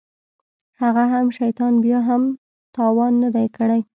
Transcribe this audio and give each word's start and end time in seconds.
هغه 0.81 1.03
هم 1.13 1.27
شيطان 1.39 1.73
بيا 1.83 1.99
مې 2.01 2.05
هم 2.07 2.23
تاوان 2.77 3.13
نه 3.23 3.29
دى 3.35 3.45
کړى. 3.57 3.79